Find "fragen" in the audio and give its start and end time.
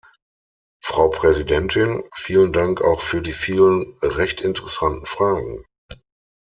5.05-5.63